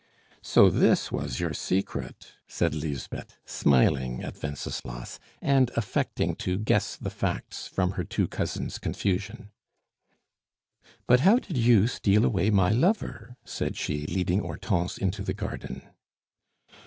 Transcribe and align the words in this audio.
"So 0.41 0.71
this 0.71 1.11
was 1.11 1.39
your 1.39 1.53
secret?" 1.53 2.33
said 2.47 2.73
Lisbeth, 2.73 3.37
smiling 3.45 4.23
at 4.23 4.41
Wenceslas, 4.41 5.19
and 5.43 5.69
affecting 5.75 6.33
to 6.37 6.57
guess 6.57 6.95
the 6.95 7.11
facts 7.11 7.67
from 7.67 7.91
her 7.91 8.03
two 8.03 8.27
cousins' 8.27 8.79
confusion. 8.79 9.51
"But 11.05 11.19
how 11.19 11.35
did 11.37 11.55
you 11.55 11.85
steal 11.85 12.25
away 12.25 12.49
my 12.49 12.71
lover?" 12.71 13.35
said 13.45 13.77
she, 13.77 14.07
leading 14.07 14.39
Hortense 14.39 14.97
into 14.97 15.21
the 15.21 15.35
garden. 15.35 15.87